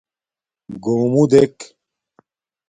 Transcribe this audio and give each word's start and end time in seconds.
گݸمُݸ 0.83 1.23
دݵک 1.31 1.57